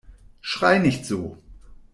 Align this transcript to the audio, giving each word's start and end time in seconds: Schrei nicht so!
Schrei 0.41 0.79
nicht 0.79 1.05
so! 1.05 1.37